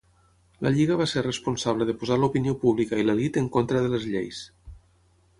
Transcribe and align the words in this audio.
La 0.67 0.69
Lliga 0.75 0.95
va 1.01 1.05
ser 1.09 1.21
responsable 1.25 1.87
de 1.89 1.93
posar 2.03 2.17
l'opinió 2.21 2.53
pública 2.63 2.99
i 3.01 3.05
l'elit 3.09 3.37
en 3.43 3.49
contra 3.57 3.83
de 3.85 3.93
les 3.97 4.07
lleis. 4.15 4.41